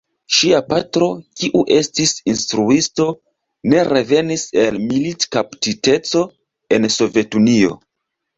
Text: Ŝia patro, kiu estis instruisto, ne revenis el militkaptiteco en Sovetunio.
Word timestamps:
Ŝia 0.35 0.59
patro, 0.69 1.09
kiu 1.41 1.59
estis 1.75 2.13
instruisto, 2.33 3.05
ne 3.75 3.83
revenis 3.91 4.47
el 4.63 4.81
militkaptiteco 4.87 6.25
en 6.79 6.91
Sovetunio. 6.99 7.79